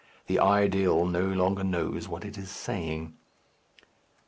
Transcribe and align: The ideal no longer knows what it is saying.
The 0.25 0.39
ideal 0.39 1.05
no 1.05 1.27
longer 1.27 1.63
knows 1.63 2.07
what 2.09 2.25
it 2.25 2.35
is 2.35 2.49
saying. 2.49 3.13